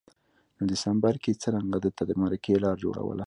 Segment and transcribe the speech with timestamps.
[0.57, 3.19] نو دسمبر کي یې څرنګه ده ته د مرکې لار جوړوله